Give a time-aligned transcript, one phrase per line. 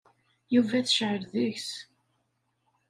[0.53, 1.69] Yuba tecεel deg-s.